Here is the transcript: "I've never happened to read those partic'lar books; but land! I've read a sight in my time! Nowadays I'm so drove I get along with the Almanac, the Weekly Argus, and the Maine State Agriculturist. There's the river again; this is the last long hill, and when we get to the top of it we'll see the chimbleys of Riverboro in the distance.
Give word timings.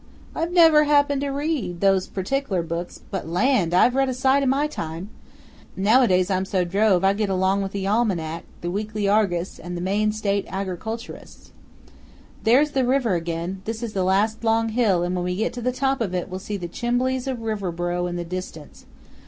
"I've 0.35 0.51
never 0.51 0.85
happened 0.85 1.21
to 1.21 1.29
read 1.29 1.79
those 1.79 2.07
partic'lar 2.07 2.63
books; 2.63 3.01
but 3.11 3.27
land! 3.27 3.71
I've 3.71 3.93
read 3.93 4.09
a 4.09 4.15
sight 4.15 4.41
in 4.41 4.49
my 4.49 4.65
time! 4.65 5.11
Nowadays 5.75 6.31
I'm 6.31 6.43
so 6.43 6.63
drove 6.65 7.03
I 7.03 7.13
get 7.13 7.29
along 7.29 7.61
with 7.61 7.71
the 7.71 7.85
Almanac, 7.85 8.45
the 8.61 8.71
Weekly 8.71 9.07
Argus, 9.07 9.59
and 9.59 9.77
the 9.77 9.79
Maine 9.79 10.11
State 10.11 10.45
Agriculturist. 10.49 11.51
There's 12.41 12.71
the 12.71 12.83
river 12.83 13.13
again; 13.13 13.61
this 13.65 13.83
is 13.83 13.93
the 13.93 14.03
last 14.03 14.43
long 14.43 14.69
hill, 14.69 15.03
and 15.03 15.13
when 15.15 15.23
we 15.23 15.35
get 15.35 15.53
to 15.53 15.61
the 15.61 15.71
top 15.71 16.01
of 16.01 16.15
it 16.15 16.29
we'll 16.29 16.39
see 16.39 16.57
the 16.57 16.67
chimbleys 16.67 17.27
of 17.27 17.37
Riverboro 17.43 18.09
in 18.09 18.15
the 18.15 18.25
distance. 18.25 18.87